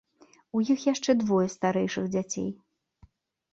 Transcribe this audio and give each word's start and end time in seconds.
У 0.59 0.61
іх 0.75 0.79
яшчэ 0.93 1.15
двое 1.19 1.47
старэйшых 1.57 2.11
дзяцей. 2.17 2.51